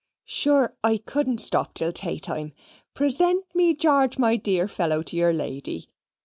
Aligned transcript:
"Sure, 0.25 0.73
I 0.83 0.97
couldn't 0.97 1.37
stop 1.37 1.75
till 1.75 1.91
tay 1.93 2.17
time. 2.17 2.53
Present 2.95 3.45
me, 3.53 3.75
Garge, 3.75 4.17
my 4.17 4.35
dear 4.35 4.67
fellow, 4.67 5.03
to 5.03 5.15
your 5.15 5.31
lady. 5.31 5.89